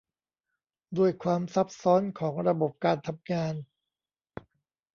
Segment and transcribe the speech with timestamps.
[0.97, 3.53] ด้วยความซับซ้อนของระบบการทำงาน